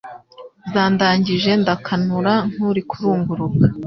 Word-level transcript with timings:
Zandangije 0.71 1.51
ndakanura 1.61 2.33
nkuri 2.51 2.81
kurunguruka 2.89 3.65